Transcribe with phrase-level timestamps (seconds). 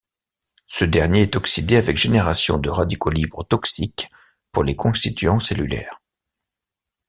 [0.65, 4.07] Ce dernier est oxydé avec génération de radicaux libres toxiques
[4.51, 6.01] pour les constituants cellulaires.